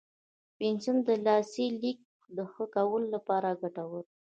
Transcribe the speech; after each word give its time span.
پنسل 0.57 0.97
د 1.07 1.09
لاسي 1.25 1.65
لیک 1.81 1.99
د 2.37 2.39
ښه 2.51 2.65
کولو 2.75 3.07
لپاره 3.15 3.57
ګټور 3.61 4.03
دی. 4.11 4.19